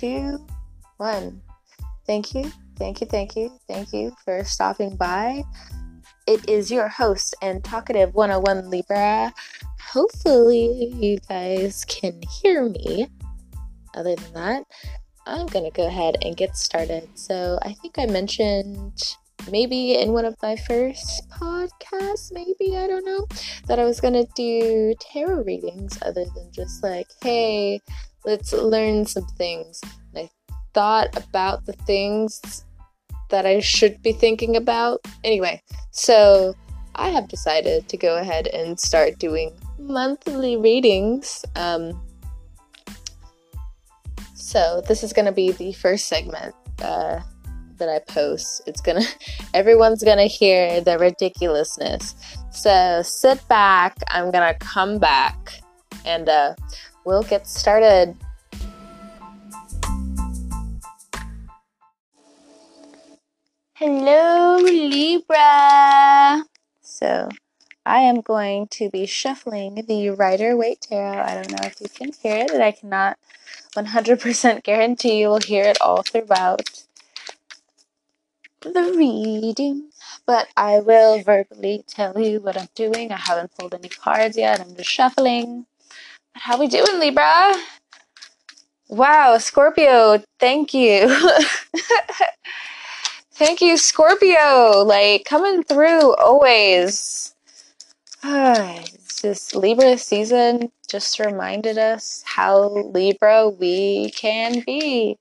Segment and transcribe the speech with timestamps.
[0.00, 0.42] two,
[0.96, 1.42] one.
[2.06, 5.42] Thank you, thank you, thank you, thank you for stopping by.
[6.26, 9.30] It is your host and talkative 101 Libra.
[9.92, 13.08] Hopefully, you guys can hear me.
[13.94, 14.64] Other than that,
[15.26, 17.06] I'm gonna go ahead and get started.
[17.14, 19.16] So, I think I mentioned
[19.50, 23.26] maybe in one of my first podcasts, maybe, I don't know,
[23.66, 27.80] that I was gonna do tarot readings other than just like, hey,
[28.24, 29.80] let's learn some things.
[30.14, 30.30] And I
[30.74, 32.64] thought about the things
[33.30, 35.00] that I should be thinking about.
[35.24, 36.54] Anyway, so
[36.94, 41.44] I have decided to go ahead and start doing monthly readings.
[41.56, 42.00] Um,
[44.34, 46.54] so this is gonna be the first segment.
[46.82, 47.20] Uh,
[47.80, 48.62] that I post.
[48.66, 49.04] It's gonna,
[49.54, 52.14] everyone's gonna hear the ridiculousness.
[52.52, 53.96] So sit back.
[54.08, 55.60] I'm gonna come back
[56.04, 56.54] and uh,
[57.04, 58.16] we'll get started.
[63.74, 66.44] Hello, Libra.
[66.82, 67.30] So
[67.86, 71.22] I am going to be shuffling the Rider Waite Tarot.
[71.22, 73.18] I don't know if you can hear it, and I cannot
[73.74, 76.84] 100% guarantee you will hear it all throughout
[78.60, 79.90] the reading,
[80.26, 83.10] but I will verbally tell you what I'm doing.
[83.10, 84.60] I haven't pulled any cards yet.
[84.60, 85.66] I'm just shuffling.
[86.34, 87.54] How we doing, Libra?
[88.88, 91.08] Wow, Scorpio, thank you.
[93.32, 94.82] thank you, Scorpio.
[94.84, 97.34] Like coming through always.
[98.22, 105.16] Ah, it's just Libra season just reminded us how Libra we can be.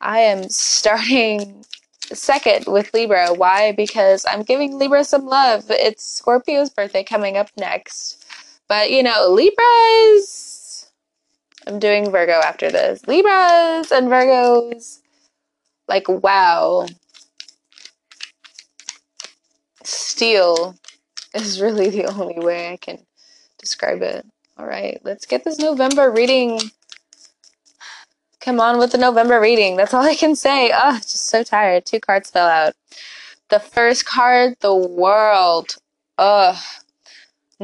[0.00, 1.64] I am starting
[2.12, 3.34] second with Libra.
[3.34, 3.72] Why?
[3.72, 5.64] Because I'm giving Libra some love.
[5.68, 8.23] It's Scorpio's birthday coming up next.
[8.68, 10.90] But, you know, Libras.
[11.66, 13.06] I'm doing Virgo after this.
[13.06, 15.00] Libras and Virgos.
[15.88, 16.86] Like, wow.
[19.82, 20.76] Steel
[21.34, 22.98] is really the only way I can
[23.58, 24.26] describe it.
[24.56, 26.60] All right, let's get this November reading
[28.44, 29.76] Come on with the November reading.
[29.76, 30.70] That's all I can say.
[30.74, 31.86] Oh, just so tired.
[31.86, 32.74] Two cards fell out.
[33.48, 35.76] The first card, the world.
[36.18, 36.54] Ugh.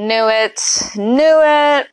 [0.01, 0.59] Knew it.
[0.97, 1.89] Knew it.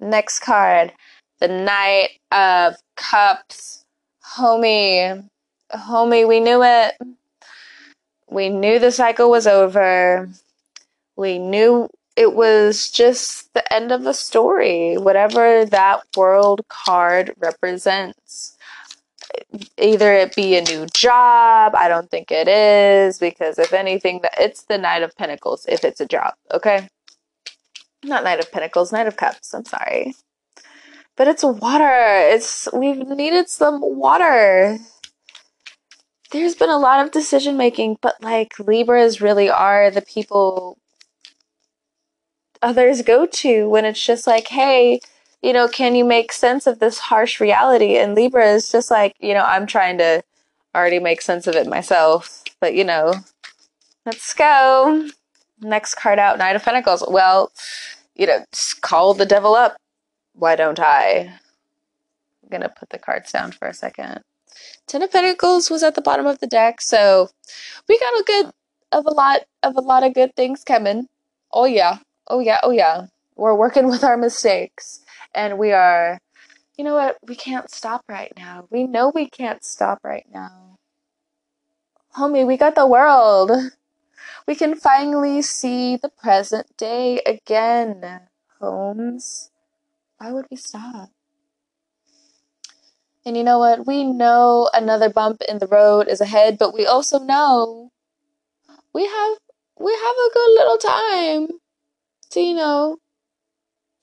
[0.00, 0.90] Next card,
[1.38, 3.84] the Knight of Cups.
[4.24, 5.28] Homie.
[5.70, 6.94] Homie, we knew it.
[8.30, 10.30] We knew the cycle was over.
[11.14, 18.56] We knew it was just the end of a story, whatever that world card represents.
[19.78, 24.34] Either it be a new job, I don't think it is, because if anything, that
[24.38, 26.88] it's the Knight of Pentacles if it's a job, okay?
[28.04, 30.14] Not Knight of Pentacles, Knight of Cups, I'm sorry.
[31.16, 31.90] But it's water.
[32.32, 34.78] It's we've needed some water.
[36.30, 40.78] There's been a lot of decision making, but like Libras really are the people
[42.62, 45.00] others go to when it's just like, hey,
[45.42, 47.96] you know, can you make sense of this harsh reality?
[47.96, 50.22] And Libra is just like, you know, I'm trying to
[50.74, 52.42] already make sense of it myself.
[52.60, 53.14] But, you know,
[54.04, 55.08] let's go.
[55.60, 57.04] Next card out, Knight of Pentacles.
[57.08, 57.52] Well,
[58.14, 58.44] you know,
[58.80, 59.76] call the devil up.
[60.34, 61.32] Why don't I?
[62.42, 64.20] I'm going to put the cards down for a second.
[64.86, 67.30] Ten of Pentacles was at the bottom of the deck, so
[67.88, 68.50] we got a good
[68.90, 71.06] of a lot of a lot of good things coming.
[71.52, 73.06] Oh yeah oh yeah, oh yeah,
[73.36, 75.00] we're working with our mistakes
[75.38, 76.18] and we are,
[76.76, 78.66] you know what, we can't stop right now.
[78.70, 80.78] We know we can't stop right now.
[82.16, 83.52] Homie, we got the world.
[84.46, 88.22] We can finally see the present day again.
[88.58, 89.50] Holmes,
[90.16, 91.10] why would we stop?
[93.26, 93.86] And you know what?
[93.86, 97.92] We know another bump in the road is ahead, but we also know
[98.94, 99.36] we have
[99.78, 101.60] we have a good little time
[102.30, 102.96] to, you know,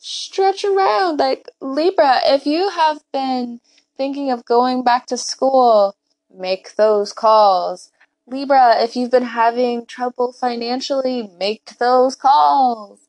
[0.05, 1.17] stretch around.
[1.17, 3.59] Like, Libra, if you have been
[3.97, 5.95] thinking of going back to school,
[6.33, 7.91] make those calls.
[8.27, 12.99] Libra, if you've been having trouble financially, make those calls.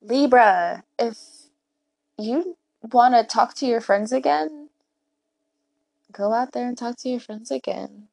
[0.00, 1.18] Libra, if
[2.16, 2.56] you
[2.92, 4.68] want to talk to your friends again,
[6.12, 8.06] go out there and talk to your friends again.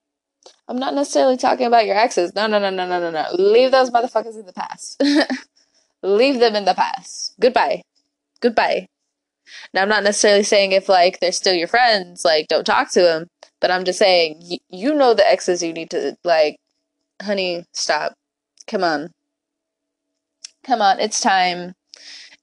[0.68, 2.34] I'm not necessarily talking about your exes.
[2.34, 3.26] No, no, no, no, no, no, no.
[3.38, 5.02] Leave those motherfuckers in the past.
[6.02, 7.36] leave them in the past.
[7.40, 7.84] Goodbye.
[8.44, 8.88] Goodbye.
[9.74, 13.02] Now, I'm not necessarily saying if, like, they're still your friends, like, don't talk to
[13.02, 13.30] them.
[13.62, 16.58] But I'm just saying, y- you know the exes you need to, like,
[17.22, 18.16] honey, stop.
[18.68, 19.12] Come on.
[20.66, 21.74] Come on, it's time.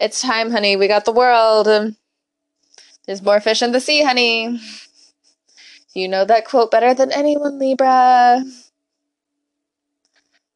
[0.00, 0.74] It's time, honey.
[0.74, 1.66] We got the world.
[3.06, 4.58] There's more fish in the sea, honey.
[5.92, 8.42] You know that quote better than anyone, Libra.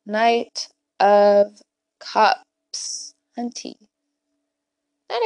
[0.07, 0.69] Knight
[1.01, 1.61] of
[1.99, 3.15] Cups.
[3.37, 3.84] Hunty.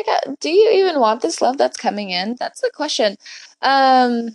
[0.07, 2.37] Got, do you even want this love that's coming in?
[2.39, 3.17] That's the question.
[3.63, 4.31] Um,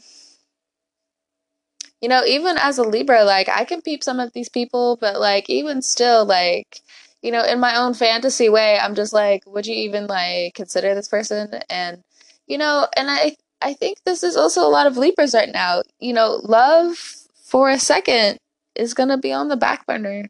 [2.02, 5.20] you know, even as a Libra, like I can peep some of these people, but
[5.20, 6.82] like even still, like
[7.22, 10.94] you know, in my own fantasy way, I'm just like, would you even like consider
[10.94, 11.62] this person?
[11.70, 12.04] And
[12.48, 15.84] you know, and I I think this is also a lot of Libras right now.
[16.00, 16.98] You know, love
[17.46, 18.38] for a second
[18.76, 20.30] is gonna be on the back burner.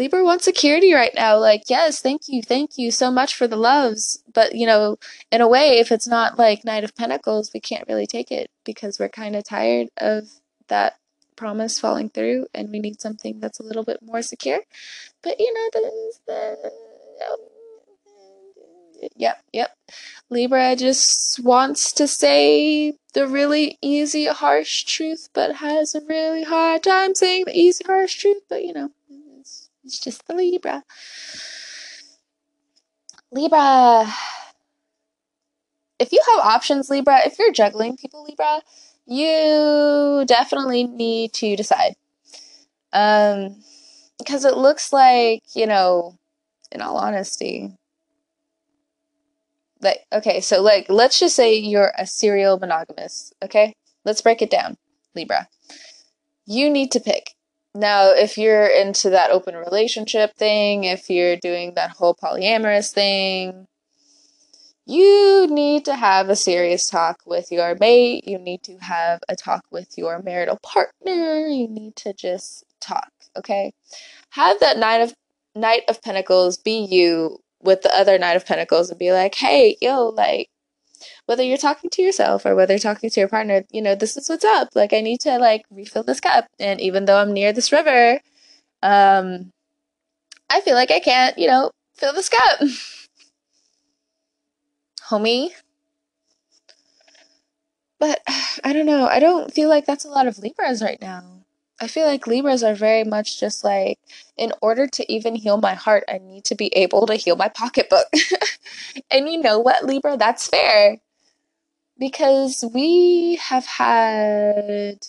[0.00, 1.38] Libra wants security right now.
[1.38, 4.24] Like, yes, thank you, thank you so much for the loves.
[4.32, 4.96] But, you know,
[5.30, 8.50] in a way, if it's not like Knight of Pentacles, we can't really take it
[8.64, 10.24] because we're kind of tired of
[10.68, 10.94] that
[11.36, 14.60] promise falling through and we need something that's a little bit more secure.
[15.22, 16.70] But you know, the, the
[19.16, 19.76] yep, yep.
[20.30, 26.84] Libra just wants to say the really easy, harsh truth, but has a really hard
[26.84, 28.44] time saying the easy, harsh truth.
[28.48, 28.92] But you know,
[29.84, 30.82] it's, just the Libra.
[33.32, 34.12] Libra.
[35.98, 38.62] If you have options, Libra, if you're juggling people, Libra,
[39.06, 41.94] you definitely need to decide.
[42.92, 43.62] Um,
[44.18, 46.18] because it looks like, you know,
[46.72, 47.76] in all honesty,
[49.80, 53.74] like, okay, so like, let's just say you're a serial monogamous, okay?
[54.04, 54.76] Let's break it down,
[55.14, 55.48] Libra.
[56.46, 57.34] You need to pick.
[57.74, 63.68] Now, if you're into that open relationship thing, if you're doing that whole polyamorous thing,
[64.86, 68.26] you need to have a serious talk with your mate.
[68.26, 71.46] You need to have a talk with your marital partner.
[71.46, 73.72] You need to just talk, okay?
[74.30, 75.14] Have that Knight of
[75.54, 79.76] Knight of Pentacles be you with the other Knight of Pentacles and be like, "Hey,
[79.80, 80.48] yo, like
[81.26, 84.16] whether you're talking to yourself or whether you're talking to your partner, you know, this
[84.16, 84.70] is what's up.
[84.74, 88.20] Like I need to like refill this cup and even though I'm near this river,
[88.82, 89.52] um
[90.50, 92.60] I feel like I can't, you know, fill this cup."
[95.10, 95.50] homie.
[97.98, 98.20] But
[98.64, 99.06] I don't know.
[99.06, 101.39] I don't feel like that's a lot of Libras right now.
[101.80, 103.98] I feel like Libras are very much just like,
[104.36, 107.48] in order to even heal my heart, I need to be able to heal my
[107.48, 108.06] pocketbook.
[109.10, 110.18] and you know what, Libra?
[110.18, 110.98] That's fair.
[111.98, 115.06] Because we have had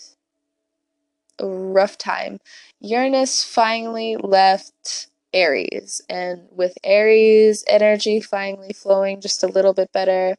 [1.40, 2.40] a rough time.
[2.80, 6.02] Uranus finally left Aries.
[6.08, 10.38] And with Aries energy finally flowing just a little bit better,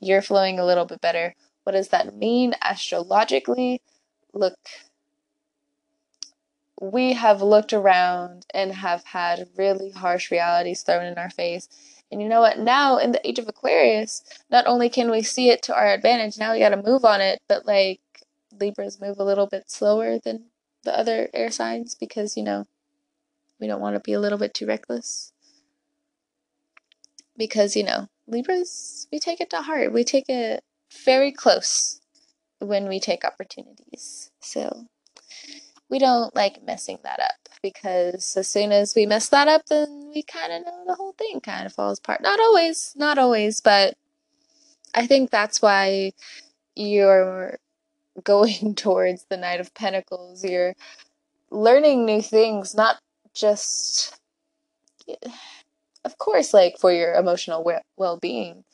[0.00, 1.34] you're flowing a little bit better.
[1.64, 3.82] What does that mean astrologically?
[4.32, 4.56] Look,
[6.92, 11.68] we have looked around and have had really harsh realities thrown in our face.
[12.10, 12.58] And you know what?
[12.58, 16.38] Now, in the age of Aquarius, not only can we see it to our advantage,
[16.38, 18.00] now we got to move on it, but like
[18.60, 20.46] Libras move a little bit slower than
[20.84, 22.66] the other air signs because, you know,
[23.60, 25.32] we don't want to be a little bit too reckless.
[27.36, 29.92] Because, you know, Libras, we take it to heart.
[29.92, 30.62] We take it
[31.04, 32.00] very close
[32.58, 34.30] when we take opportunities.
[34.40, 34.86] So
[35.90, 40.10] we don't like messing that up because as soon as we mess that up, then
[40.14, 42.20] we kind of know the whole thing kind of falls apart.
[42.22, 43.96] Not always, not always, but
[44.94, 46.12] I think that's why
[46.74, 47.58] you're
[48.22, 50.44] going towards the Knight of Pentacles.
[50.44, 50.74] You're
[51.50, 52.98] learning new things, not
[53.34, 54.18] just
[56.04, 57.64] of course like for your emotional
[57.96, 58.64] well-being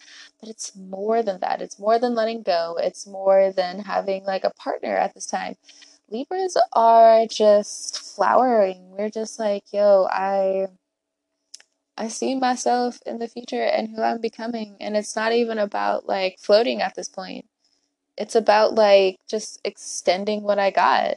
[0.41, 4.45] but it's more than that it's more than letting go it's more than having like
[4.45, 5.57] a partner at this time
[6.11, 8.91] libras are just flowering.
[8.91, 10.67] We're just like yo i
[11.97, 14.77] i see myself in the future and who i'm becoming.
[14.81, 17.47] And it's not even about like floating at this point.
[18.17, 21.17] It's about like just extending what i got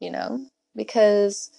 [0.00, 0.46] you know?
[0.74, 1.50] Because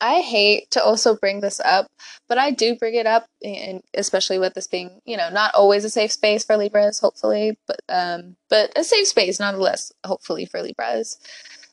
[0.00, 1.88] I hate to also bring this up,
[2.28, 5.84] but I do bring it up, and especially with this being, you know, not always
[5.84, 10.62] a safe space for Libras, hopefully, but um, but a safe space nonetheless, hopefully for
[10.62, 11.18] Libras.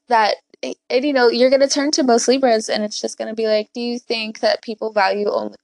[0.08, 3.48] That and you know, you're gonna turn to most Libras, and it's just gonna be
[3.48, 5.58] like, do you think that people value only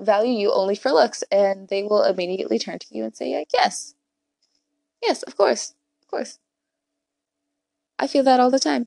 [0.00, 1.24] value you only for looks?
[1.32, 3.94] And they will immediately turn to you and say, like, yes,
[5.02, 6.38] yes, of course, of course.
[7.98, 8.86] I feel that all the time.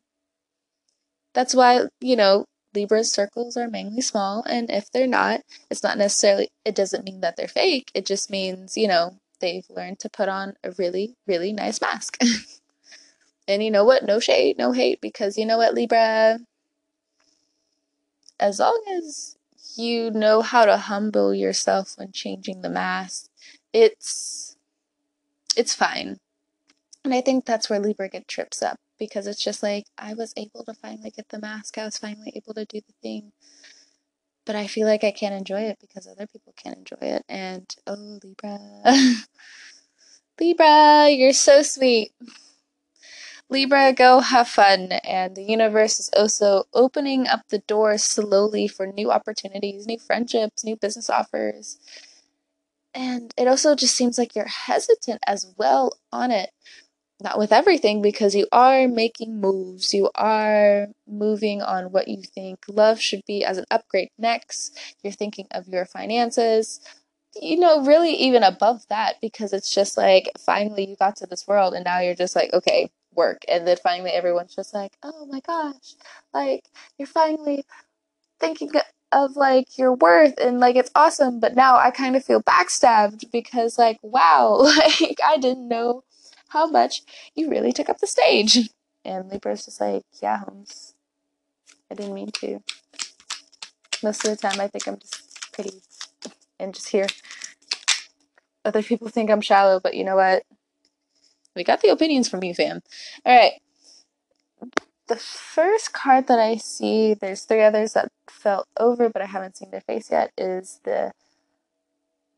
[1.33, 5.97] That's why, you know, Libra's circles are mainly small, and if they're not, it's not
[5.97, 7.91] necessarily, it doesn't mean that they're fake.
[7.93, 12.17] It just means, you know, they've learned to put on a really, really nice mask.
[13.47, 14.03] and you know what?
[14.03, 16.39] No shade, no hate, because you know what, Libra?
[18.39, 19.37] As long as
[19.75, 23.29] you know how to humble yourself when changing the mask,
[23.73, 24.57] it's
[25.55, 26.19] it's fine.
[27.03, 30.33] And I think that's where Libra get trips up because it's just like I was
[30.37, 31.77] able to finally get the mask.
[31.77, 33.31] I was finally able to do the thing.
[34.45, 37.23] But I feel like I can't enjoy it because other people can't enjoy it.
[37.27, 38.59] And oh, Libra.
[40.39, 42.11] Libra, you're so sweet.
[43.49, 44.91] Libra, go have fun.
[45.03, 50.63] And the universe is also opening up the doors slowly for new opportunities, new friendships,
[50.63, 51.79] new business offers.
[52.93, 56.51] And it also just seems like you're hesitant as well on it.
[57.25, 59.95] Not with everything, because you are making moves.
[59.95, 64.77] You are moving on what you think love should be as an upgrade next.
[65.01, 66.79] You're thinking of your finances,
[67.41, 71.47] you know, really even above that, because it's just like finally you got to this
[71.47, 73.41] world and now you're just like, okay, work.
[73.47, 75.95] And then finally everyone's just like, oh my gosh,
[76.31, 76.63] like
[76.99, 77.65] you're finally
[78.39, 78.69] thinking
[79.11, 81.39] of like your worth and like it's awesome.
[81.39, 86.03] But now I kind of feel backstabbed because like, wow, like I didn't know
[86.49, 87.01] how much
[87.35, 88.69] you really took up the stage.
[89.03, 90.93] And Libra's just like, yeah, Holmes,
[91.91, 92.61] I didn't mean to.
[94.03, 95.81] Most of the time I think I'm just pretty
[96.59, 97.07] and just here.
[98.63, 100.43] Other people think I'm shallow, but you know what?
[101.55, 102.81] We got the opinions from you, fam.
[103.25, 103.53] All right.
[105.07, 109.57] The first card that I see, there's three others that fell over, but I haven't
[109.57, 111.11] seen their face yet, is the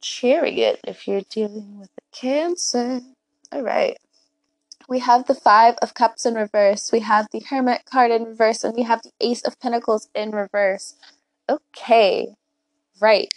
[0.02, 3.02] Chariot if you're dealing with the Cancer.
[3.52, 3.98] All right.
[4.90, 8.64] We have the Five of Cups in reverse, we have the Hermit card in reverse,
[8.64, 10.96] and we have the Ace of Pentacles in reverse.
[11.50, 12.36] Okay.
[13.00, 13.30] Right.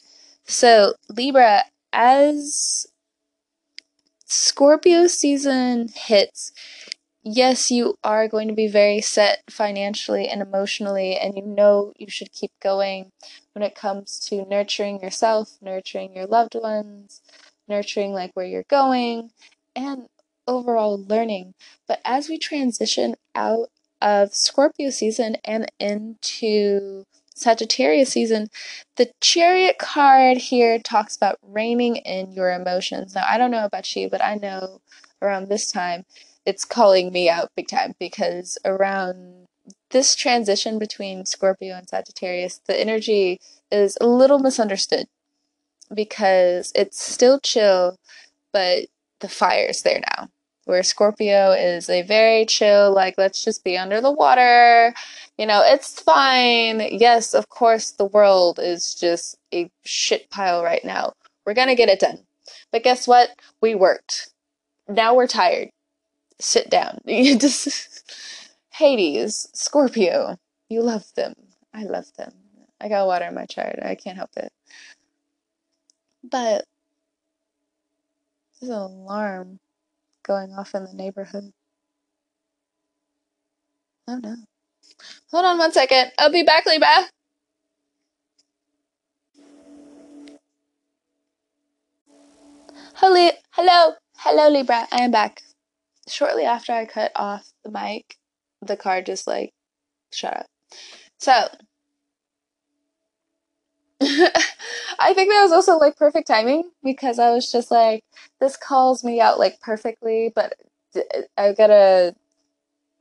[0.45, 2.87] So, Libra, as
[4.27, 6.53] Scorpio season hits,
[7.23, 12.09] yes, you are going to be very set financially and emotionally, and you know you
[12.09, 13.11] should keep going
[13.53, 17.21] when it comes to nurturing yourself, nurturing your loved ones,
[17.69, 19.31] nurturing like where you're going,
[19.75, 20.09] and
[20.47, 21.55] overall learning.
[21.87, 28.49] But as we transition out of Scorpio season and into Sagittarius season,
[28.97, 33.15] the Chariot card here talks about reining in your emotions.
[33.15, 34.81] Now, I don't know about you, but I know
[35.23, 36.05] around this time
[36.47, 39.47] it's calling me out big time because around
[39.91, 45.07] this transition between Scorpio and Sagittarius, the energy is a little misunderstood
[45.93, 47.99] because it's still chill,
[48.53, 48.87] but
[49.21, 50.29] the fire's there now
[50.71, 54.95] where Scorpio is a very chill, like, let's just be under the water.
[55.37, 56.81] You know, it's fine.
[56.93, 61.15] Yes, of course, the world is just a shit pile right now.
[61.45, 62.21] We're gonna get it done.
[62.71, 63.31] But guess what?
[63.61, 64.31] We worked.
[64.89, 65.71] Now we're tired.
[66.41, 66.99] Sit down.
[67.07, 68.05] You just.
[68.73, 71.35] Hades, Scorpio, you love them.
[71.75, 72.33] I love them.
[72.81, 73.79] I got water in my chart.
[73.83, 74.53] I can't help it.
[76.23, 76.65] But
[78.61, 79.59] there's an alarm
[80.25, 81.53] going off in the neighborhood.
[84.09, 84.37] Oh no.
[85.31, 86.13] Hold on one second.
[86.19, 87.09] I'll be back, Libra.
[92.95, 94.87] Hello, hello, hello, Libra.
[94.93, 95.43] I am back.
[96.09, 98.17] Shortly after I cut off the mic,
[98.63, 99.53] the car just like
[100.13, 100.47] shut up.
[101.19, 101.49] So,
[104.01, 108.03] I think that was also like perfect timing because I was just like,
[108.41, 110.55] this calls me out like perfectly, but
[111.37, 112.15] I gotta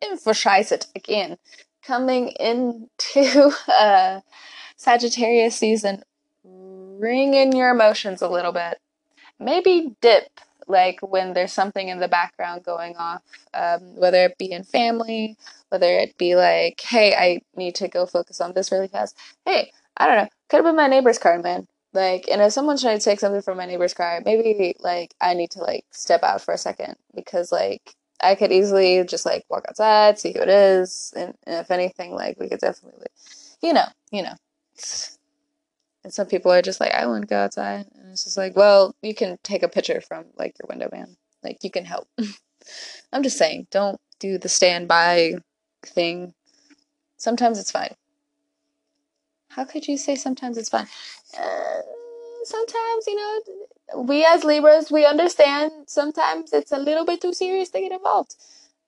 [0.01, 1.37] emphasize it again.
[1.83, 4.19] Coming into uh,
[4.75, 6.03] Sagittarius season,
[6.43, 8.79] ring in your emotions a little bit.
[9.39, 14.51] Maybe dip like when there's something in the background going off, um, whether it be
[14.51, 15.35] in family,
[15.69, 19.17] whether it be like, hey, I need to go focus on this really fast.
[19.45, 20.29] Hey, I don't know.
[20.49, 21.67] Could have been my neighbor's car, man.
[21.93, 25.33] Like, and if someone's trying to take something from my neighbor's car, maybe like I
[25.33, 29.43] need to like step out for a second because like I could easily just like
[29.49, 33.07] walk outside, see who it is, and, and if anything, like we could definitely,
[33.61, 34.35] you know, you know.
[36.03, 38.95] And some people are just like, I wouldn't go outside, and it's just like, well,
[39.01, 41.17] you can take a picture from like your window, man.
[41.43, 42.07] Like you can help.
[43.11, 45.35] I'm just saying, don't do the standby
[45.83, 46.33] thing.
[47.17, 47.95] Sometimes it's fine.
[49.49, 50.87] How could you say sometimes it's fun?
[51.37, 51.81] Uh,
[52.43, 57.69] sometimes, you know, we as Libras, we understand sometimes it's a little bit too serious
[57.69, 58.35] to get involved.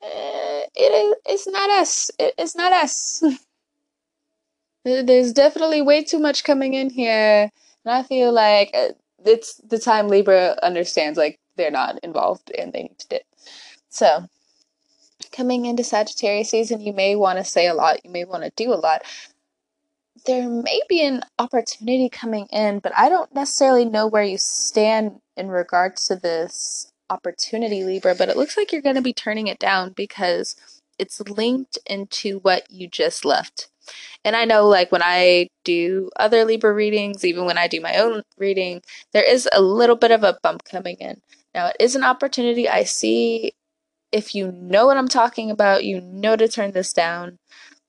[0.04, 2.12] Uh, it is, it's not us.
[2.20, 3.24] It, it's not us.
[4.84, 7.52] There's definitely way too much coming in here.
[7.86, 8.90] And I feel like uh,
[9.26, 13.24] it's the time Libra understands, like, they're not involved and they need to dip.
[13.90, 14.28] So,
[15.32, 18.52] coming into Sagittarius season, you may want to say a lot, you may want to
[18.56, 19.04] do a lot,
[20.26, 25.20] there may be an opportunity coming in, but I don't necessarily know where you stand
[25.36, 29.48] in regards to this opportunity, Libra, but it looks like you're going to be turning
[29.48, 30.56] it down because
[30.98, 33.70] it's linked into what you just left.
[34.24, 37.96] And I know, like, when I do other Libra readings, even when I do my
[37.98, 41.22] own reading, there is a little bit of a bump coming in.
[41.54, 43.54] Now, it is an opportunity I see.
[44.12, 47.40] If you know what I'm talking about, you know to turn this down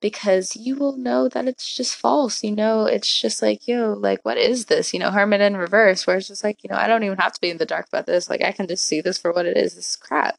[0.02, 2.44] because you will know that it's just false.
[2.44, 4.92] You know, it's just like, yo, like, what is this?
[4.92, 7.32] You know, Hermit in reverse, where it's just like, you know, I don't even have
[7.32, 8.28] to be in the dark about this.
[8.28, 9.76] Like, I can just see this for what it is.
[9.76, 10.36] This is crap.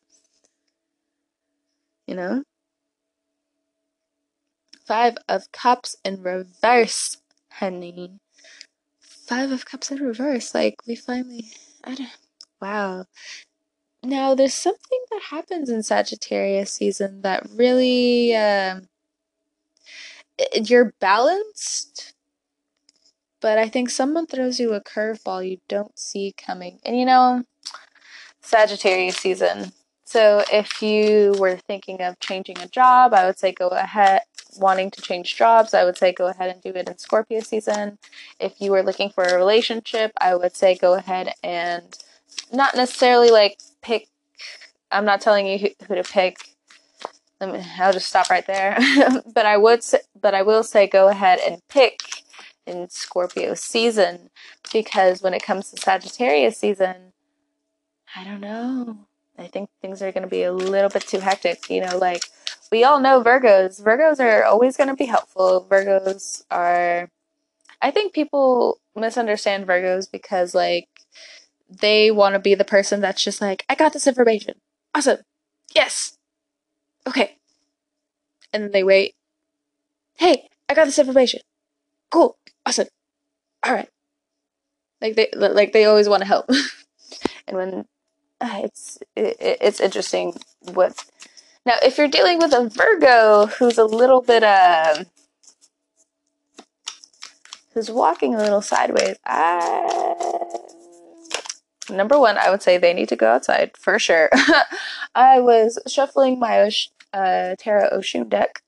[2.06, 2.44] You know?
[4.86, 7.18] Five of Cups in reverse,
[7.54, 8.20] honey.
[9.00, 10.54] Five of Cups in reverse.
[10.54, 11.48] Like, we finally.
[11.86, 12.10] I don't.
[12.62, 13.06] Wow.
[14.04, 18.36] Now, there's something that happens in Sagittarius season that really.
[18.36, 18.90] Um,
[20.40, 22.14] Eh, you're balanced,
[23.42, 26.80] but I think someone throws you a curveball you don't see coming.
[26.86, 27.44] And you know,
[28.42, 29.72] Sagittarius season.
[30.06, 34.22] So if you were thinking of changing a job, I would say go ahead
[34.58, 37.98] wanting to change jobs, I would say go ahead and do it in Scorpio season.
[38.40, 41.98] If you were looking for a relationship, I would say go ahead and
[42.52, 44.08] not necessarily like pick.
[44.92, 46.53] I'm not telling you who, who to pick.
[47.52, 48.78] I'll just stop right there.
[49.34, 52.00] but I would, say, but I will say go ahead and pick
[52.66, 54.30] in Scorpio season
[54.72, 57.14] because when it comes to Sagittarius season,
[58.16, 59.08] I don't know.
[59.38, 61.70] I think things are going to be a little bit too hectic.
[61.70, 62.24] You know, like
[62.74, 63.82] we all know Virgos.
[63.82, 65.68] Virgos are always going to be helpful.
[65.70, 67.08] Virgos are,
[67.82, 70.88] I think people misunderstand Virgos because, like,
[71.70, 74.56] they want to be the person that's just like, I got this information.
[74.96, 75.20] Awesome.
[75.74, 76.18] Yes.
[77.08, 77.38] Okay.
[78.52, 79.16] And then they wait.
[80.16, 81.42] Hey, I got this information.
[82.12, 82.38] Cool.
[82.66, 82.88] Awesome.
[83.64, 83.90] All right.
[85.02, 86.50] Like they like they always want to help.
[87.48, 87.86] and when
[88.40, 90.34] uh, it's it, it's interesting
[90.74, 91.06] what
[91.66, 95.04] now, if you're dealing with a Virgo who's a little bit uh
[97.74, 100.23] who's walking a little sideways, I
[101.90, 104.30] number one, I would say they need to go outside for sure.
[105.16, 106.72] I was shuffling my
[107.14, 108.62] uh, Tarot Oshun deck,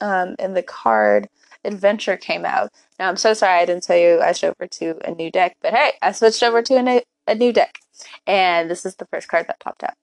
[0.00, 1.28] um, and the card
[1.64, 2.70] Adventure came out.
[2.98, 5.56] Now, I'm so sorry I didn't tell you I switched over to a new deck,
[5.60, 7.78] but hey, I switched over to a new, a new deck,
[8.26, 9.94] and this is the first card that popped out.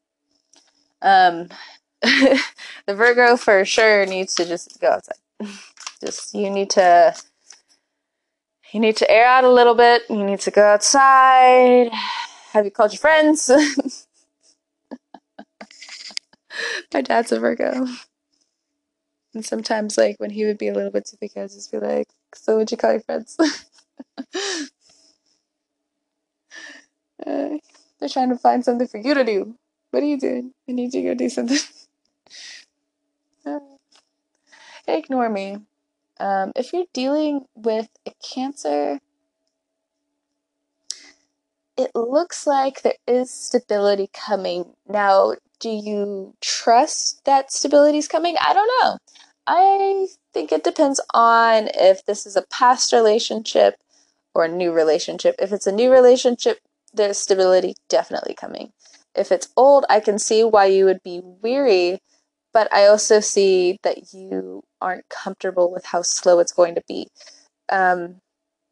[1.01, 1.49] Um,
[2.01, 5.17] the Virgo for sure needs to just go outside.
[5.99, 7.15] Just you need to
[8.71, 10.03] you need to air out a little bit.
[10.10, 11.89] You need to go outside.
[12.58, 13.52] Have you called your friends?
[16.91, 17.86] My dad's a Virgo.
[19.36, 21.78] And sometimes, like, when he would be a little bit too big, I'd just be
[21.78, 23.38] like, So, would you call your friends?
[23.39, 24.63] uh,
[28.00, 29.54] they're trying to find something for you to do.
[29.91, 30.56] What are you doing?
[30.67, 31.60] I need you to go do something.
[34.88, 35.60] ignore me.
[36.20, 39.00] Um, if you're dealing with a cancer,
[41.78, 44.74] it looks like there is stability coming.
[44.88, 48.36] Now, do you trust that stability is coming?
[48.40, 48.98] I don't know.
[49.48, 53.76] I think it depends on if this is a past relationship
[54.36, 55.36] or a new relationship.
[55.40, 56.60] If it's a new relationship,
[56.94, 58.72] there's stability definitely coming.
[59.16, 62.00] If it's old, I can see why you would be weary
[62.58, 67.08] but I also see that you aren't comfortable with how slow it's going to be.
[67.70, 68.16] Um,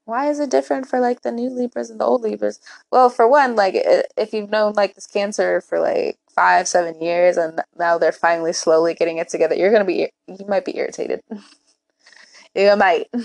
[0.06, 2.60] why is it different for like the new Libras and the old Libras?
[2.92, 7.38] Well, for one, like if you've known like this cancer for like five, seven years,
[7.38, 11.22] and now they're finally slowly getting it together, you're gonna be you might be irritated.
[12.56, 13.08] you might.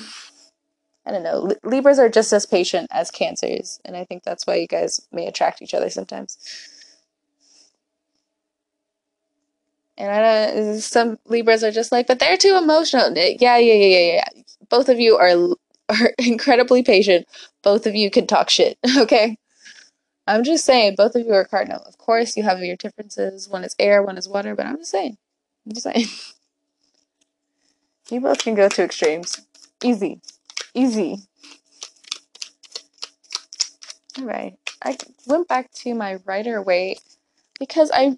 [1.07, 1.51] I don't know.
[1.65, 5.27] Libras are just as patient as cancers, and I think that's why you guys may
[5.27, 6.39] attract each other sometimes.
[9.99, 10.21] And I
[10.55, 13.13] don't some Libras are just like, but they're too emotional.
[13.15, 14.43] Yeah, yeah, yeah, yeah, yeah.
[14.69, 15.35] Both of you are
[15.91, 17.27] are incredibly patient.
[17.63, 18.79] Both of you can talk shit.
[18.99, 19.39] Okay.
[20.27, 21.83] I'm just saying, both of you are cardinal.
[21.83, 23.49] Of course, you have your differences.
[23.49, 24.55] One is air, one is water.
[24.55, 25.19] But I'm just saying.
[25.67, 26.07] I'm just saying.
[28.11, 29.41] you both can go to extremes.
[29.83, 30.21] Easy,
[30.75, 31.19] easy.
[34.19, 34.57] All right.
[34.85, 37.01] I went back to my Rider Waite
[37.59, 38.17] because I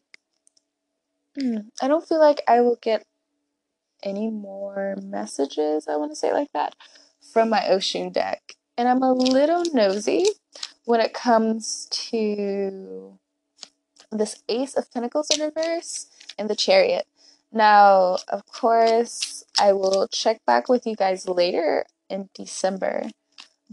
[1.39, 3.05] Hmm, I don't feel like I will get
[4.03, 6.75] any more messages, I want to say like that,
[7.33, 8.57] from my ocean deck.
[8.77, 10.27] And I'm a little nosy
[10.85, 13.19] when it comes to
[14.11, 16.07] this Ace of Pentacles in reverse
[16.39, 17.07] and the Chariot.
[17.53, 23.11] Now, of course, I will check back with you guys later in December.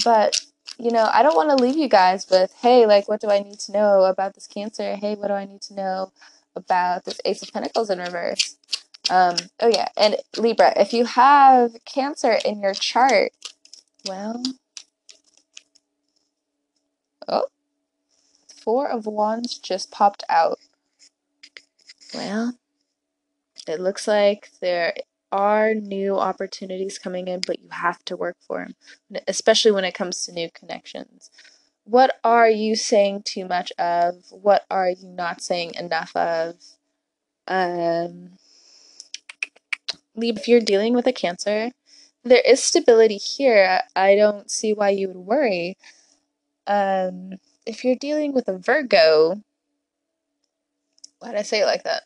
[0.04, 0.36] But
[0.80, 3.40] you know, I don't want to leave you guys with, hey, like, what do I
[3.40, 4.96] need to know about this Cancer?
[4.96, 6.14] Hey, what do I need to know
[6.56, 8.56] about this Ace of Pentacles in reverse?
[9.10, 9.90] Um, oh, yeah.
[9.98, 13.34] And Libra, if you have Cancer in your chart,
[14.08, 14.42] well,
[17.28, 17.46] oh,
[18.64, 20.60] Four of Wands just popped out.
[22.14, 22.54] Well,
[23.68, 24.94] it looks like there
[25.32, 29.94] are new opportunities coming in, but you have to work for them, especially when it
[29.94, 31.30] comes to new connections.
[31.84, 34.16] What are you saying too much of?
[34.32, 36.56] What are you not saying enough of?
[37.48, 38.38] Um,
[40.16, 41.72] if you're dealing with a cancer,
[42.30, 43.82] there is stability here.
[43.96, 45.78] I don't see why you would worry.
[46.68, 47.34] Um,
[47.66, 49.42] if you're dealing with a Virgo,
[51.20, 52.04] why'd I say it like that?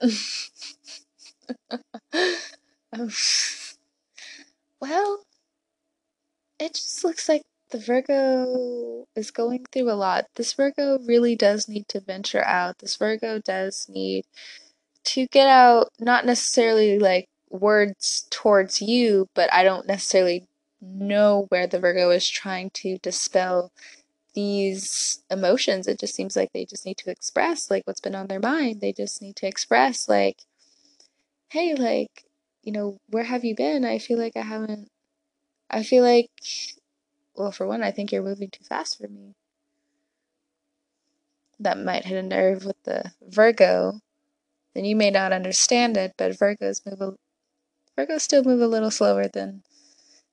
[2.93, 3.09] um,
[4.79, 5.23] well,
[6.59, 10.25] it just looks like the Virgo is going through a lot.
[10.35, 12.79] This Virgo really does need to venture out.
[12.79, 14.25] This Virgo does need
[15.05, 20.47] to get out, not necessarily like words towards you, but I don't necessarily
[20.81, 23.71] know where the Virgo is trying to dispel
[24.33, 25.87] these emotions.
[25.87, 28.81] It just seems like they just need to express like what's been on their mind.
[28.81, 30.37] They just need to express like,
[31.49, 32.25] hey, like,
[32.63, 33.85] you know, where have you been?
[33.85, 34.89] I feel like I haven't
[35.69, 36.29] I feel like
[37.35, 39.33] well, for one, I think you're moving too fast for me.
[41.59, 43.99] That might hit a nerve with the Virgo.
[44.73, 47.01] Then you may not understand it, but Virgos move
[47.97, 49.63] Virgos still move a little slower than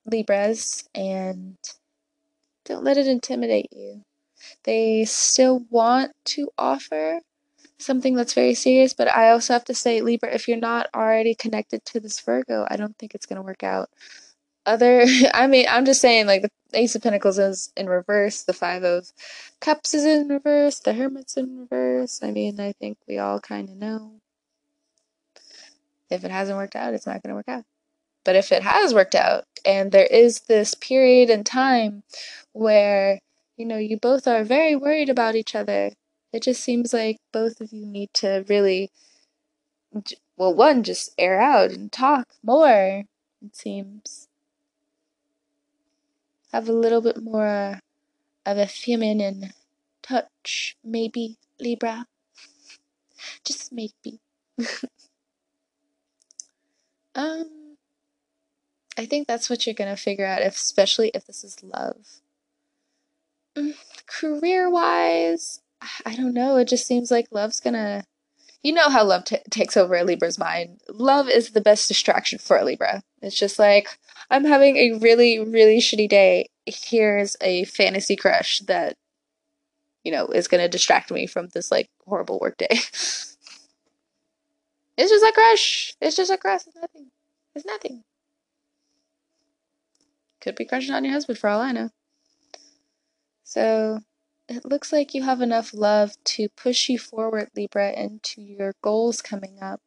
[0.07, 1.57] Libras, and
[2.65, 4.03] don't let it intimidate you.
[4.65, 7.21] They still want to offer
[7.79, 11.35] something that's very serious, but I also have to say, Libra, if you're not already
[11.35, 13.91] connected to this Virgo, I don't think it's going to work out.
[14.67, 18.53] Other, I mean, I'm just saying, like, the Ace of Pentacles is in reverse, the
[18.53, 19.13] Five of
[19.61, 22.21] Cups is in reverse, the Hermit's in reverse.
[22.23, 24.20] I mean, I think we all kind of know.
[26.11, 27.65] If it hasn't worked out, it's not going to work out.
[28.25, 32.03] But if it has worked out, and there is this period in time
[32.53, 33.21] where,
[33.57, 35.93] you know, you both are very worried about each other,
[36.33, 38.91] it just seems like both of you need to really,
[40.37, 43.05] well, one, just air out and talk more,
[43.43, 44.29] it seems.
[46.53, 47.81] Have a little bit more
[48.45, 49.53] of a feminine
[50.03, 52.07] touch, maybe, Libra.
[53.45, 54.21] Just maybe.
[57.15, 57.77] um,
[58.99, 61.97] I think that's what you're to figure out, if, especially if this is love.
[63.57, 63.75] Mm,
[64.07, 65.61] career wise,
[66.05, 66.57] I don't know.
[66.57, 68.05] It just seems like love's to.
[68.63, 70.81] You know how love t- takes over a Libra's mind.
[70.91, 73.03] Love is the best distraction for a Libra.
[73.23, 73.99] It's just like,
[74.31, 76.51] I'm having a really, really shitty day.
[76.67, 78.97] Here's a fantasy crush that,
[80.05, 82.81] you know, is to distract me from this, like, horrible work day.
[85.01, 85.95] it's just a crush.
[86.01, 86.63] It's just a crush.
[86.67, 87.11] It's nothing.
[87.55, 88.05] It's nothing.
[90.41, 91.91] Could be crushing on your husband for all I know.
[93.45, 94.01] So
[94.49, 99.23] it looks like you have enough love to push you forward, Libra, into your goals
[99.23, 99.81] coming up.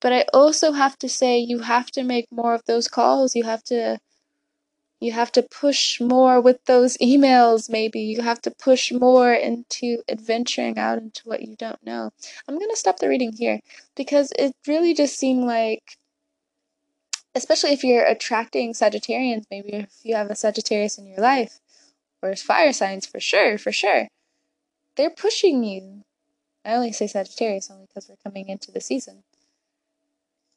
[0.00, 3.34] But I also have to say you have to make more of those calls.
[3.34, 3.98] You have to
[5.00, 8.00] you have to push more with those emails maybe.
[8.00, 12.10] You have to push more into adventuring out into what you don't know.
[12.48, 13.60] I'm going to stop the reading here
[13.96, 15.98] because it really just seemed like
[17.34, 21.60] especially if you're attracting Sagittarians, maybe if you have a Sagittarius in your life,
[22.20, 24.08] or fire signs for sure, for sure,
[24.96, 26.02] they're pushing you.
[26.64, 29.22] I only say Sagittarius only because we're coming into the season.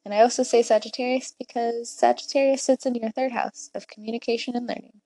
[0.04, 4.68] And I also say Sagittarius because Sagittarius sits in your third house of communication and
[4.68, 5.02] learning.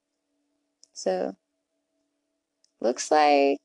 [0.93, 1.35] So,
[2.79, 3.59] looks like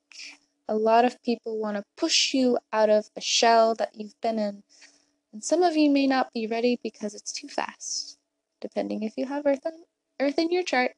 [0.69, 4.39] a lot of people want to push you out of a shell that you've been
[4.39, 4.63] in
[5.33, 8.19] and some of you may not be ready because it's too fast,
[8.61, 9.73] depending if you have Earth, on,
[10.19, 10.93] Earth in your chart.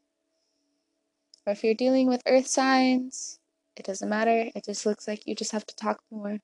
[1.47, 3.39] Or if you're dealing with Earth signs,
[3.77, 4.51] it doesn't matter.
[4.55, 6.39] It just looks like you just have to talk more.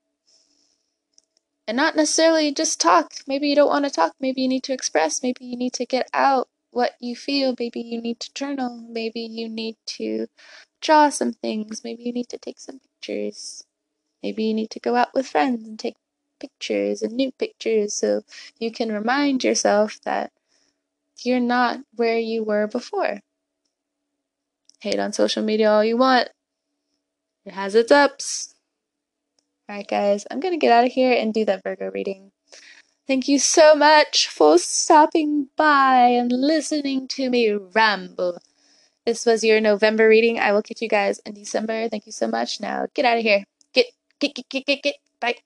[1.69, 3.13] And not necessarily just talk.
[3.27, 4.15] Maybe you don't want to talk.
[4.19, 5.23] Maybe you need to express.
[5.23, 7.55] Maybe you need to get out what you feel.
[7.59, 8.83] Maybe you need to journal.
[8.89, 10.29] Maybe you need to
[10.81, 11.85] draw some things.
[11.85, 13.65] Maybe you need to take some pictures.
[14.23, 15.97] Maybe you need to go out with friends and take
[16.41, 18.23] pictures and new pictures so
[18.59, 20.33] you can remind yourself that
[21.19, 23.21] you're not where you were before.
[24.81, 26.31] Hate on social media all you want.
[27.45, 28.55] It has its ups.
[29.69, 32.33] Alright, guys, I'm gonna get out of here and do that Virgo reading.
[33.07, 38.39] Thank you so much for stopping by and listening to me ramble.
[39.05, 40.39] This was your November reading.
[40.39, 41.89] I will catch you guys in December.
[41.89, 42.61] Thank you so much.
[42.61, 43.45] Now get out of here.
[43.75, 43.87] Get,
[44.21, 44.95] get, get, get, get, get.
[45.21, 45.37] Bye.